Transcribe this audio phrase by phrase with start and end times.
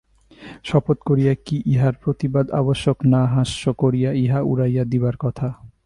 [0.63, 5.47] শপথ করিয়া কি ইহার প্রতিবাদ আবশ্যক, না হাস্য করিয়া ইহা উড়াইয়া দিবার কথা?